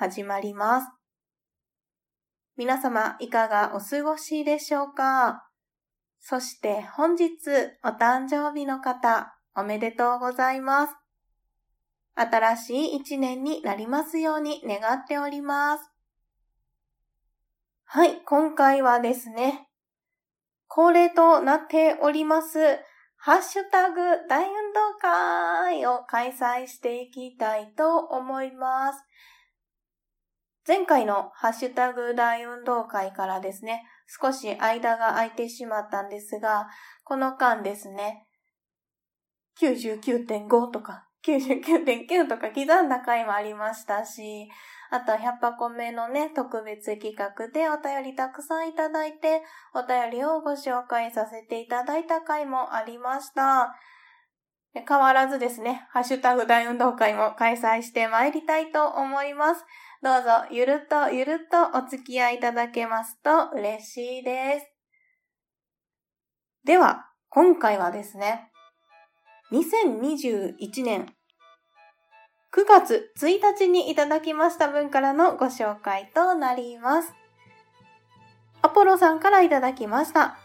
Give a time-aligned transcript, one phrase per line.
[0.00, 0.86] 始まります。
[2.56, 5.42] 皆様いかがお過ごしでしょうか？
[6.20, 7.32] そして本日
[7.82, 10.94] お誕生日の方おめでとうございます。
[12.14, 15.90] 新しい一年になりますように願っております。
[17.86, 19.66] はい、今回はですね、
[20.68, 22.60] 恒例となっております、
[23.16, 29.02] ハッシュタグ大運動会を開催していきたいと思います。
[30.68, 36.68] 前回のハッシュタグ大運動会からですね、少し間が空いてしまったんですが、
[37.04, 38.26] この間ですね、
[39.58, 44.50] 99.5とか99.9とか刻んだ回もありましたし、
[44.90, 49.40] あと100箱目のね、特別企画でお便りたくさんいただいて、
[49.74, 53.74] お便りをご紹介させていただいた回もありました。
[54.74, 59.64] 変わらずですね、ハッシュタグ大運動会も開催してまいりたいと思います。
[60.00, 64.66] どうぞ、ゆるっとゆるっとお付き合いいただけますと嬉しいです。
[66.64, 68.52] では、今回はですね、
[69.50, 71.06] 2021年
[72.52, 77.12] 9月1日にいただきました分からのご紹介となります。
[78.62, 80.38] アポロさんからいただきました。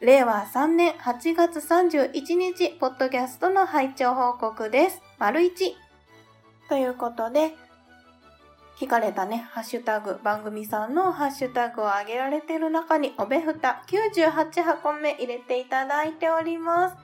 [0.00, 5.02] 令和3年8月31日、ポッドキャストの拝聴報告です。
[5.18, 5.52] 丸1。
[6.68, 7.54] ということで、
[8.78, 16.96] 聞かれたね、ハッシュタグ、番組さんのハッシュタグを上げられてる中に、おべふた98箱目入れていただいております。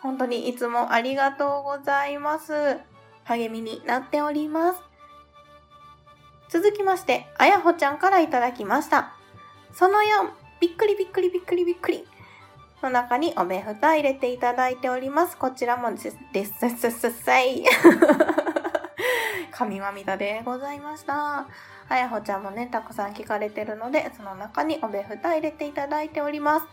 [0.00, 2.78] 本当にいつもありがとうございます。
[3.24, 4.80] 励みになっております。
[6.48, 9.12] 続きまして、あやほちゃんからいただきました。
[9.74, 10.30] その4、
[10.60, 12.06] びっくりびっくりびっくりびっくり。
[12.82, 15.36] の中におべふた入れていただいております。
[15.36, 17.64] こちらもです、です、す、す、さい。
[19.56, 21.48] 神まみだでございました。
[21.88, 26.66] あやほちゃんもね、たくさん聞かれてるので、その中におべふた入れていただいております。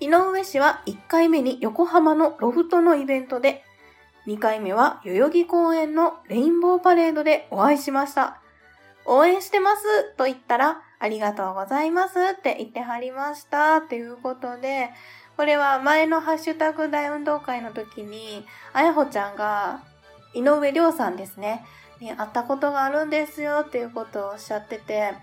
[0.00, 3.64] 井上氏は1回目に横浜のロフトのイベントで、
[4.26, 8.42] 2回目は代々木公園のレインボーパレードでお会いしました。
[9.06, 13.80] 応援してますと言ったら、ありがとうございますって言ってはりました。
[13.80, 14.90] ということで、
[15.38, 18.44] これは前のハッシュタグ大運動会の時に、
[18.74, 19.80] あやほちゃんが
[20.36, 21.64] 井上亮さんですね、
[22.00, 25.14] に会ったことがあるんですよっていうことをおっしゃってて、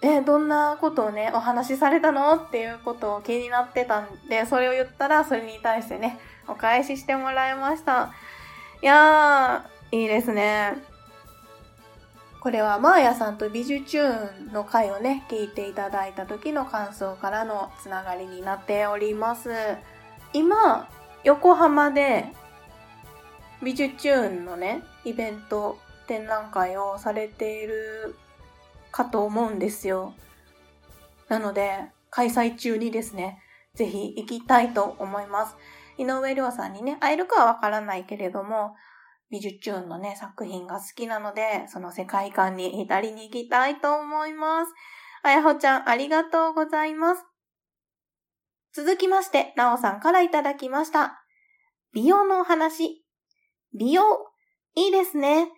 [0.00, 8.12] え、どんなことをね、お話しされたのっていうことを気になってたんで、それを言ったら、それに対してね、お返ししてもらいました。
[8.82, 10.74] いやー、いいですね。
[12.40, 19.50] これはマーヤさんと美術チューンの回をね、聞いていただいた時の感想からのつながりになっております。
[20.32, 20.88] 今、
[21.22, 22.32] 横浜で
[23.62, 25.78] 美術チューンのね、イベント、
[26.08, 28.16] 展覧会をされている
[28.90, 30.14] かと思うんですよ。
[31.28, 33.40] なので、開催中にですね、
[33.74, 35.56] ぜひ行きたいと思います。
[35.96, 38.74] 井上亮さんにね、会えるかはわからないけれども、
[39.30, 44.72] 美術チューンのね、作品が好きなので、その世界観に浸りに行きたいと思います。
[45.22, 47.24] あやほちゃん、ありがとうございます。
[48.74, 51.24] 続きまして、なおさんからいただきました。
[51.92, 53.01] 美容のお話。
[53.74, 54.02] 美容、
[54.74, 55.48] いいですね。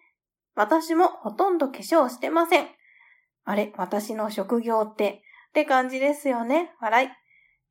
[0.55, 2.69] 私もほとんど化粧してません。
[3.45, 6.73] あれ、私の職業って、って感じですよね。
[6.81, 7.09] 笑い。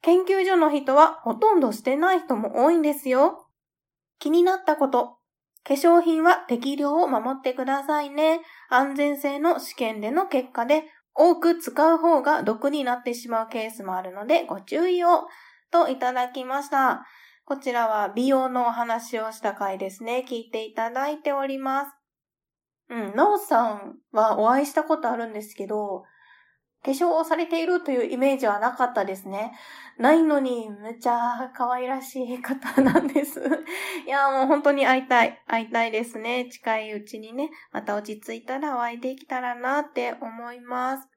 [0.01, 3.47] 研究所の人はほとんどしてない人も多いんですよ。
[4.19, 5.17] 気になったこと。
[5.65, 8.41] 化粧品は適量を守ってくださいね。
[8.69, 10.83] 安全性の試験での結果で
[11.13, 15.27] 多く使う方が毒になってしまうケースもあるのでご注意を。
[15.71, 17.05] といただきました。
[17.45, 20.25] こちらは美容のお話をした回ですね。
[20.27, 21.91] 聞いていただいております。
[22.89, 26.03] うん、なおさんはお会いしたことあるんですけど、
[26.85, 29.51] 化粧をされているというイメージはなかったですね。
[29.97, 33.41] ないのに、むちゃ可愛らしい方なんです。
[34.07, 35.41] いや、もう本当に会いたい。
[35.45, 36.49] 会いたいですね。
[36.49, 41.09] 近いうちにね、また落ち着いたらお会いできたらなって思います。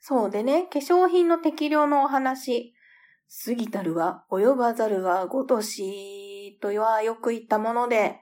[0.00, 2.75] そうでね、化粧品の適量のお話。
[3.44, 8.20] 過ぎたるは及ばざるはごとしとはよく言ったもので、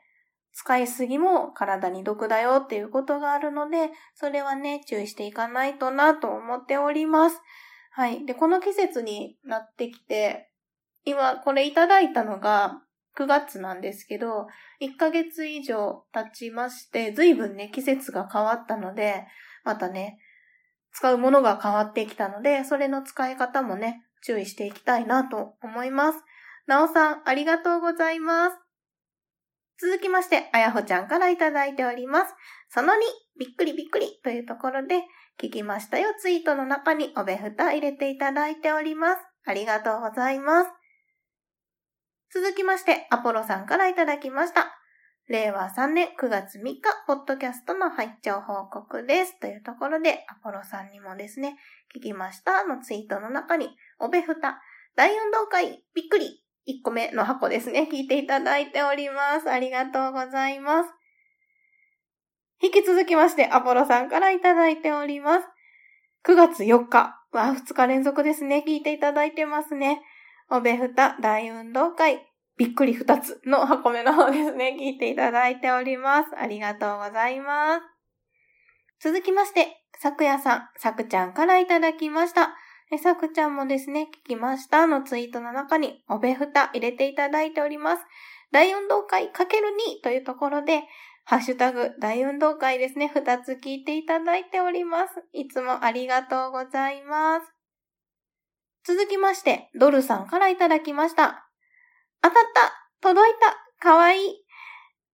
[0.53, 7.41] 使いすぎも体に毒だよっていうことがあるので、それはね、注意していかないとなと思っております。
[7.91, 8.25] はい。
[8.25, 10.51] で、この季節になってきて、
[11.05, 12.81] 今これいただいたのが
[13.17, 14.47] 9月なんですけど、
[14.81, 19.27] 1ヶ月以上経ちまして、随分ね、季節が変わったので、
[19.65, 20.19] またね、
[20.93, 26.19] 使うものが変わってきたので、それの使い方もね、注意していきたいなと思います。
[26.67, 28.57] なおさん、ありがとうございます。
[29.81, 32.35] 続きまして、あやほちゃんからいただいております。
[32.71, 32.97] その2、
[33.39, 35.03] びっくりびっくりというところで、
[35.39, 39.21] 聞きましたよツイートの中におべふた入れていただいております。
[39.45, 40.71] ありがとうございます。
[42.33, 44.84] 続きまして、アポロさんからいただきました。
[45.27, 49.41] 令和3年9月3日、ポッドキャストの拝聴報告です。
[49.41, 51.57] というところで、アポロさんにもですね、
[51.97, 54.61] 聞きましたのツイートの中に、おべふた、
[54.97, 59.51] 大運動会、びっくり1個目の箱ですね、聞いていただいております。
[59.51, 60.91] ありがとうございます。
[62.61, 65.49] 引き続きまして、アポロさんからいただいております。
[66.27, 67.19] 9月4日。
[67.33, 68.63] わ、2日連続ですね。
[68.67, 70.03] 聞いていただいてますね。
[70.51, 72.21] おべふた大運動会、
[72.57, 74.77] びっくり2つの箱目の方ですね。
[74.81, 76.31] 聞いていただいております。
[76.37, 77.83] ありがとうございます。
[79.01, 82.57] 続きまして、さくやさん、さくちゃんからいただきました。
[82.93, 88.03] え、さくちゃんもですね、聞きましたのツイートの中に、おべふた入れていただいております。
[88.53, 89.69] 大運動会かける
[89.99, 90.85] 2というところで、
[91.25, 95.25] ハッシュタグ大運動会ですね、2つ聞いていただいております。
[95.33, 97.47] いつもありがとうございます。
[98.85, 101.44] 続きまして、ドルさんからいただきました。
[102.25, 102.73] 当たった。
[103.03, 103.85] 届いた。
[103.85, 104.17] かわい。
[104.19, 104.45] い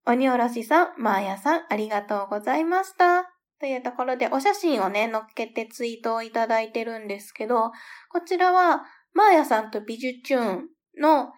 [0.05, 3.29] 鬼おろしさん、マーヤさん、ありがとうございました。
[3.59, 7.71] というところで、お写真をね、載っけてツイートをいただいてるんですけど、
[8.09, 10.69] こちらは、マーヤさんと美術チューン
[11.01, 11.33] の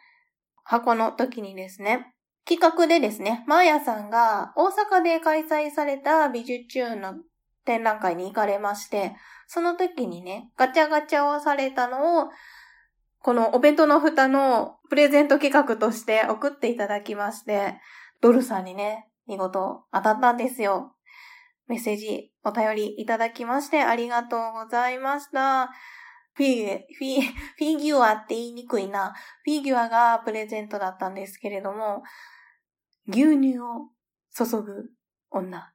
[0.64, 2.14] 箱の時にですね、
[2.48, 7.16] 企画でですね、マーヤさんが大阪で開催された美術チューンの
[7.66, 9.16] 展覧会に行かれまして、
[9.48, 12.30] その時にね、ガチャガチャをされたのを、
[13.24, 17.76] このお弁当の蓋のプレゼント企画として送っていただきまして、
[18.20, 20.94] ドルさんにね、見事当たったんですよ。
[21.68, 25.70] メッセージ、お便りいただきましてありがとうございました。
[26.34, 29.14] フィギュア、フィ、フィギュアって言いにくいな。
[29.46, 32.04] フィギュアがプレゼントだったんですけれども、
[33.08, 33.88] 牛乳を
[34.36, 34.90] 注ぐ
[35.30, 35.72] 女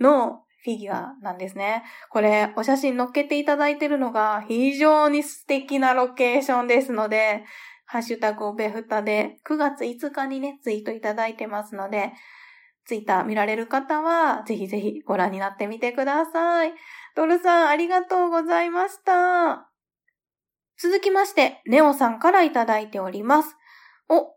[0.00, 1.84] のフィギュアなんですね。
[2.10, 7.44] これ、お写真載っけていただいてるのが非常に素敵なロケーションですので、
[7.86, 12.12] ハッシュタグオベフタで9月5日にね、ツイートいただいてますので、
[12.84, 16.72] ツイッター見られる方は、ぜひぜひご覧になってみてください。
[17.16, 19.70] ドルさん、ありがとうございました。
[20.78, 23.56] 続きまして、ネオさんからいただいております。
[24.08, 24.34] お、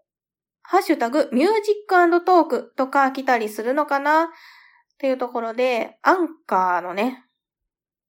[0.62, 4.30] ハッシュタグ、ミュージックトークとか来たりするのかな？
[5.04, 7.26] っていうところで、アンカーのね、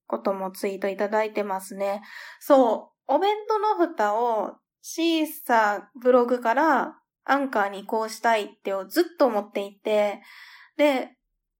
[0.07, 2.03] こともツイートいただいてますね。
[2.39, 10.23] そう、お弁当の蓋をシーサーブログからアンカーに移行したいってをずっと思っていて、
[10.77, 11.17] で、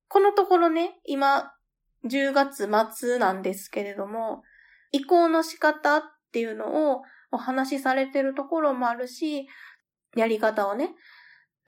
[0.07, 1.51] このところね、今、
[2.09, 4.45] 10月末なんですけれども、
[4.93, 7.03] 移行の仕方っていうのを
[7.33, 9.49] お話しされてるところもあるし、
[10.15, 10.95] やり方をね、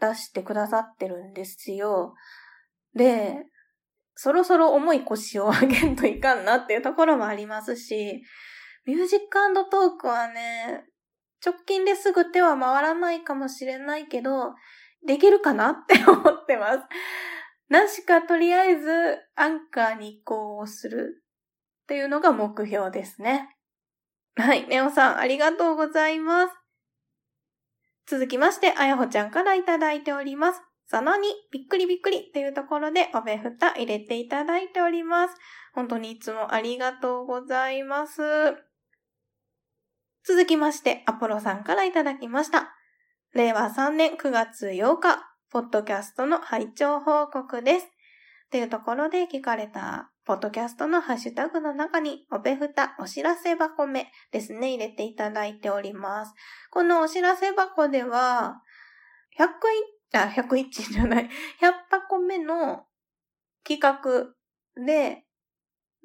[0.00, 2.14] 出してくださってるんですよ。
[2.94, 3.44] で、
[4.16, 8.23] そろそろ重い腰を上げんといかんなっていうところもありますし、
[8.87, 10.85] ミュージックトークはね、
[11.44, 14.54] 直近ですぐ手は回らないかもしれないけど、
[15.06, 16.78] できるかなって思ってます。
[17.68, 21.23] なしかとりあえずアンカーに移行をする
[21.82, 23.50] っていうのが目標ですね。
[24.37, 26.54] はい、ネオさんありがとうございます。
[28.06, 30.62] 続きまして、あやほちゃんからいただいております。
[30.88, 31.16] その2、
[31.50, 35.35] びっくりびっくりっていうところでおべふた入れていただいております。
[35.75, 38.23] 本当にいつもありがとうございます。
[40.25, 42.73] 続きまして、アポロさんからいただきました。
[43.35, 47.88] 令和3年9月8日、ポッドキャストの拝聴報告です。
[48.50, 56.35] というところで聞かれた、ポッドキャストのハッシュタグの中に、おべふたお知らせ箱目ですね、入れていただいております。
[56.71, 58.62] このお知らせ箱では、
[59.38, 59.47] 100
[60.16, 61.28] あ、101じゃない、
[61.61, 62.87] 100箱目の
[63.64, 64.35] 企画
[64.85, 65.25] で、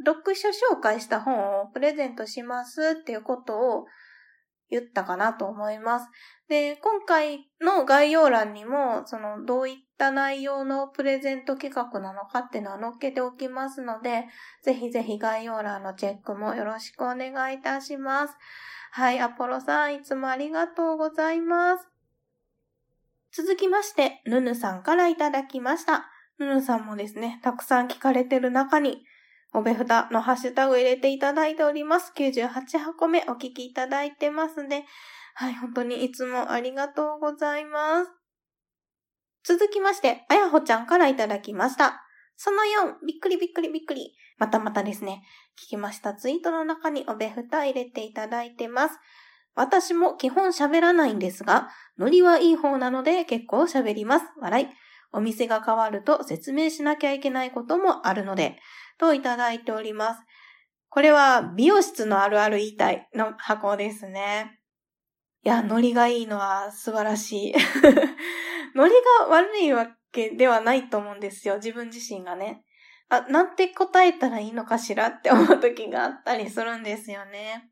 [0.03, 3.85] 読書紹介した本をプレゼントしますっていうことを
[4.71, 6.07] 言ったかなと思います。
[6.47, 14.25] で、今回の概要欄にも、その、どういった内容のプレゼント企画なのかっていうのは載っけておきますので、
[14.63, 18.35] ぜひぜひ概要欄のチェックもよろしくお願いいたします。
[18.91, 21.90] はい、アポロさん、いつもありがとうございます。
[23.33, 26.05] 続きまして、ぬぬさんからいただきました。
[26.37, 29.05] ぬぬさんもですね、たくさん聞かれてる中に、
[29.53, 32.13] おべふたのハッシュタグ入れていただいております。
[32.15, 34.85] 98箱目お聞きいただいてますね。
[35.33, 38.11] はい、本当にいつもありがとうございます。
[39.43, 42.03] 続きまして、あやほちゃんからいただきました。
[42.35, 44.15] その4、びっくりびっくりびっくり。
[44.37, 45.23] またまたですね、
[45.57, 48.99] 聞きましたツイートの中におべふた入れていただいてます。
[49.55, 54.25] 私も基本喋らないんですが、ノリはいい方なので結構喋ります。
[54.39, 54.67] 笑い。
[55.13, 58.57] お店が変わると説明しなきゃいけないこともあるので、
[58.97, 60.21] といただいております。
[60.89, 64.59] これは美容室のあるある言いたいの箱ですね。
[65.43, 67.53] いや、ノリがいいのは素晴らしい。
[68.75, 71.55] ノリが悪いわけではないと思うんですよ。
[71.55, 72.63] 自分自身がね。
[73.09, 77.70] あ、なんて答えたらいいのかしらって思う時があったりするんですよね。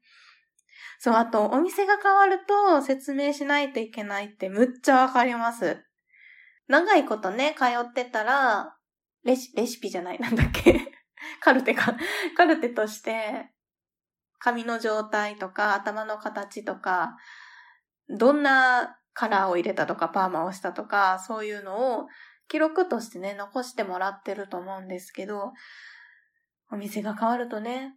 [1.01, 5.82] そう、あと、お店が変わると説明しないといけないってむっちゃわかります。
[6.68, 8.75] 長いことね、通ってたら、
[9.24, 10.91] レシ、レシピじゃない、なんだっけ？
[11.39, 11.96] カルテか。
[12.36, 13.50] カルテとして、
[14.39, 17.15] 髪の状態とか、頭の形とか、
[18.10, 22.08] どんなカラーを入れたとか、パーマをしたとか、そういうのを
[22.50, 25.53] 記録としてね、残してもらってると思うんですけど、
[26.72, 27.96] お店が変わるとね、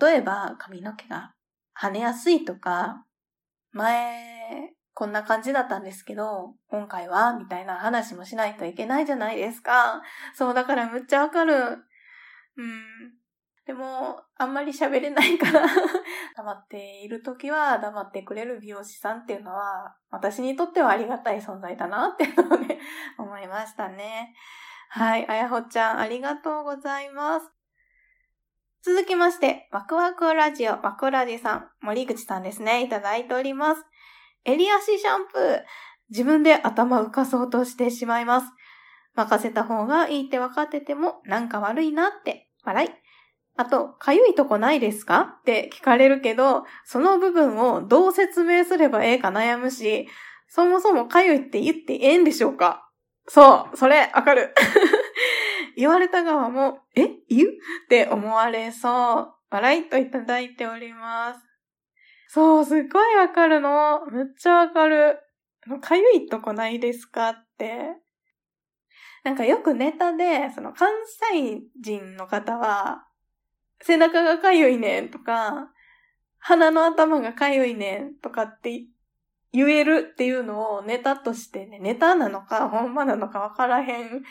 [0.00, 1.35] 例えば髪の毛が
[1.80, 3.04] 跳ねやすいとか、
[3.72, 10.02] 前、こんな感じだったんですけど、今回はみたいな話もしないといけないじゃないですか。
[10.34, 11.54] そう、だからむっちゃわかる。
[11.54, 13.12] うん。
[13.66, 15.66] でも、あんまり喋れないから
[16.36, 22.80] 黙っているときは黙ってくれる美容師さんっていうのは、私にとってはありがたい存在だなっていうのをね、
[23.18, 24.34] 思いましたね。
[24.88, 27.55] はい、あやほちゃんありがとうございます。
[28.86, 33.84] 続きまして、ワクワクラジオ、ワクラジさん、森口さんですね、いただいております。
[34.44, 35.62] 襟足シャンプー、
[36.10, 38.46] 自分で頭浮かそうとしてしまいます。
[39.16, 42.88] 任せた方がいいって分かってても、なんか悪いなって、笑い。
[43.56, 45.34] あと、かゆいとこないですか？
[45.40, 50.06] って聞かれるけど、その部分をどう説明すればええか悩むし、
[50.46, 52.88] そもそもかゆいって言ってええんでしょうか？
[53.26, 54.54] そう、それ、わかる。
[55.76, 57.08] 言われた側も、え？
[57.28, 57.52] 言うっ
[57.88, 59.32] て思われそう。
[59.50, 61.40] 笑いといただいております。
[62.28, 64.04] そう、すっごいわかるの。
[64.06, 65.18] めっちゃわかる。
[65.80, 67.96] かゆいとこないですかって。
[69.24, 70.88] なんかよくネタで、その関
[71.32, 73.04] 西人の方は、
[73.82, 75.70] 背中がかゆいねんとか、
[76.38, 78.84] 鼻の頭がかゆいねんとかって
[79.52, 84.22] 言えるっていうのをネタとしてね、ネタなのかほんまなのかわからへん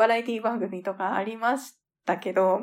[0.00, 1.74] バラエティ番組とかありまし
[2.06, 2.60] たけど、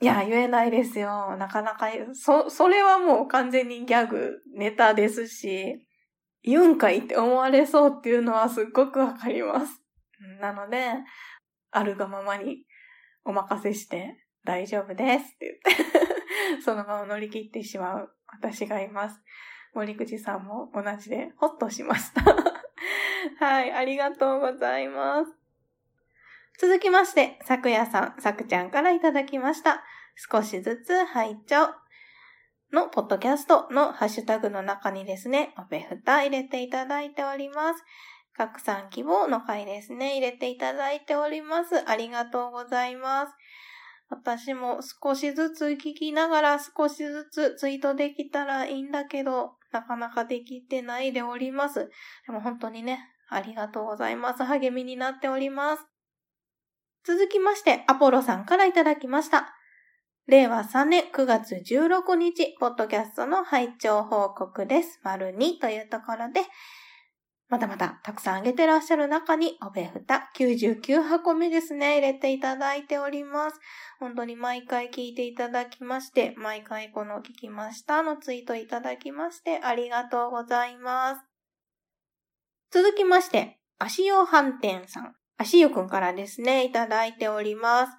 [0.00, 1.36] いや、言えないですよ。
[1.36, 5.88] なかなか、そ、それはもう完全にギャグ、ネタですし、
[6.44, 9.82] 言うんかいって思われそうっていうのはすっごくわかります。
[10.40, 10.86] なので、
[11.72, 12.58] あるがままに
[13.24, 19.20] お任せして大丈夫ですって言って そのまま乗り切ってしまう私がいます。
[19.74, 22.22] 森口さんも同じでホッとしました
[23.40, 25.35] はい、ありがとうございます。
[26.58, 29.82] 続きまして、さくやさん、さくちゃんからいただきました。
[30.30, 31.68] 少しずつ拝聴
[32.72, 37.84] のポッドキャストのハッシュタグの中にですね、おべふた入れていただいております。
[38.34, 41.88] 拡散希望の回ですね、入れていただいております。
[41.88, 43.32] ありがとうございます。
[44.08, 51.90] 私も少しずつ聞きながら少しずつツイートできたらいいんだけど、なかなかできてないでおります。
[52.26, 54.44] でも本当にね、ありがとうございます。
[54.44, 55.95] 励みになっております。
[57.06, 59.54] 続きまして、アポロさんからいただきました。
[60.26, 64.98] 令和3年9月16日、ポッドキャストの拝聴報告です。
[65.04, 66.40] 丸2というところで、
[67.48, 73.60] まだまだたくさんあげてらっしゃる中に、おべふた99箱目ですね、入れていただいております。
[74.00, 81.20] 本当に毎回聞いていただきまして、毎回この聞きましたのツイートいただきまして、ありがとうございます。
[82.72, 85.14] 続きまして、足用飯店さん。
[85.38, 87.92] 足湯くんからですね、いただいております。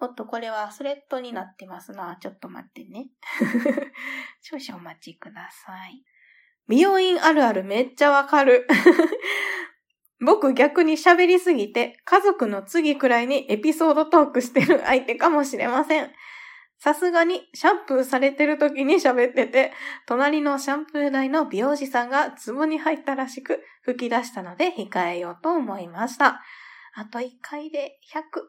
[0.00, 2.18] おっと、これはスレッドになってますな。
[2.20, 3.08] ちょっと待ってね。
[4.42, 6.04] 少々お待ちください。
[6.68, 8.66] 美容院あるあるめっちゃわかる。
[10.24, 16.12] 僕逆に喋りすぎて、家族の次くらいにエピソードトークしてる相手かもしれません。
[16.78, 19.72] さすがにシャンプーされてる時に喋ってて、
[20.06, 26.40] 隣のシャンプー台の美容師さんが壺に入ったらしく吹き出したので控えようと思いました。
[26.94, 28.42] あと1回で100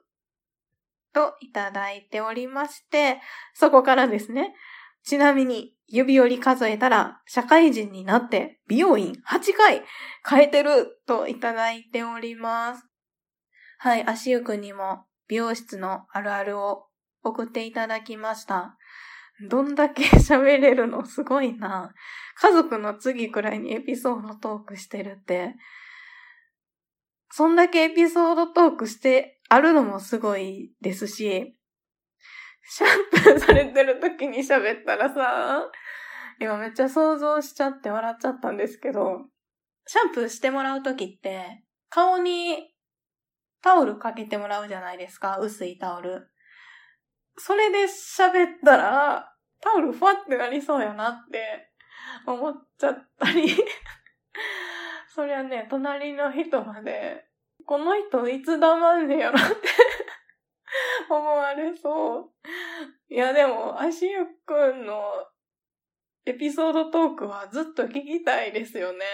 [1.13, 3.19] といただいておりまして、
[3.53, 4.53] そこからですね、
[5.03, 9.81] ちなみに、指折り数えたら、社会人になって美容院8回
[10.27, 12.85] 変えてるといただいております。
[13.79, 16.88] はい、足湯くんにも美容室のあるあるを
[17.23, 18.77] 送っていただきました。
[19.47, 21.93] どんだけ 喋れるのすごいな。
[22.35, 25.55] 家族の次くらいにエピソードトークしてるって、
[27.31, 31.55] そんだけエピソードトークしてあるのもすごいですし、
[32.71, 35.63] シャンプーされてる時に喋ったらさ、
[36.39, 39.25] 今めっちゃ想像しちゃって笑っちゃったんですけど、
[39.85, 42.73] シャンプーしてもらう時って、顔に
[43.61, 46.29] タオルかけてもらうじゃないですか、薄いタオル。
[47.39, 51.71] それで喋ったら、タオルふわってなりそうやなって
[52.25, 53.49] 思っちゃったり
[55.13, 57.25] そりゃね、隣の人まで、
[57.65, 59.55] この人いつ黙んねやろって
[61.09, 62.31] 思われそう。
[63.13, 65.01] いやでも、足湯くんの
[66.25, 69.05] エピソードトークはずっと聞きたいですよね。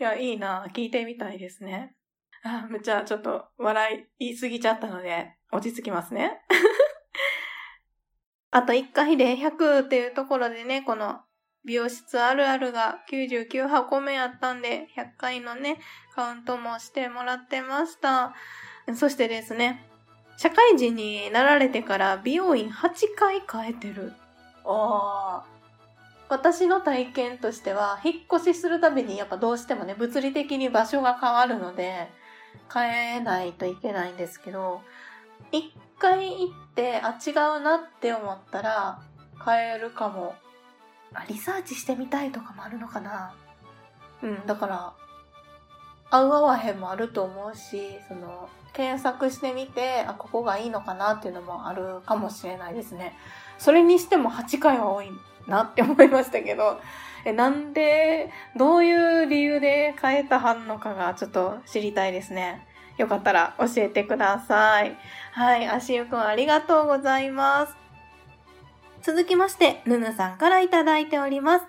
[0.00, 0.66] いや、いいな。
[0.72, 1.94] 聞いてみたいですね。
[2.44, 6.40] あ、めっちゃちょっと笑い言い過ぎちゃったので、落ち着きますね。
[8.50, 11.20] あと1回で100っていうところでね、この
[11.64, 15.78] 美容室あるあるが99箱目あったんで、100回のね、
[16.14, 18.34] カウントもしてもらってました。
[18.94, 19.84] そしてですね、
[20.38, 24.12] 社会人になられてから美容院8回変えてる。
[24.64, 25.58] ああ。
[26.30, 32.08] 私の体験としては、引っ越しするたびにやっぱどうしてもね、物理的に場所が変わるので、
[32.72, 34.82] 変えないといけないんですけど、
[35.52, 39.00] 一回行って、あ、違うなって思ったら、
[39.44, 40.34] 変えるかも。
[41.14, 43.34] あ、リサーチしてみたいとかもあるのかな
[44.22, 44.92] うん、だから、
[46.10, 53.16] 合う合わへんもあると思うし、その、検索してみて、あ、ここがいいのかなっていうのもあるかもしれないですね。
[53.58, 55.10] それにしても8回は多い
[55.46, 56.80] なって思いましたけど、
[57.28, 62.66] え、なんで、どういう理由で変えたはんのかがちょっと知りたいですね。
[62.96, 64.96] よかったら教えてください。
[65.32, 67.76] はい、足湯くんありがとうございます。
[69.02, 71.66] 続きまして、ぬぬさんからいただいております。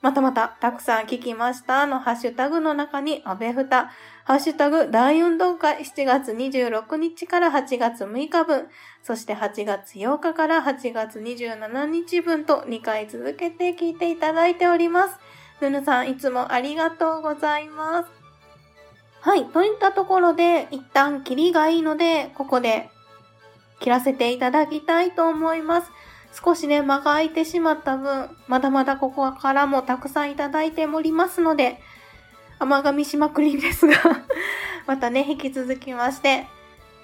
[0.00, 3.90] またまた、たくさん聞きましたのハッシュタグの中に、アベフタ、
[4.24, 8.68] ハッシュタグ大運動会7月26日から8月6日分、
[9.02, 15.18] そして8月8日から8月27日分と2回続けて聞いていただいております。
[15.60, 18.08] ぬぬさん、いつもありがとうございます。
[19.20, 22.88] はい、といったところで、一旦切りがいいので、ここで
[23.80, 25.90] 切らせていただきたいと思います。
[26.32, 31.80] 少しね、間が空いてしまった分、まだまだここからもたくさんいただいておりますので、
[32.58, 33.96] 甘噛みしまくりですが
[34.86, 36.46] またね、引き続きまして、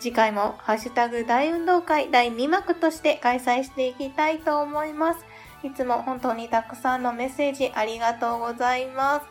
[0.00, 5.24] 次回もハッシュタグ大運動会第2幕として開催していきたいと思います。
[5.62, 9.22] いつも本当にたくさんのメッセージありがとうございま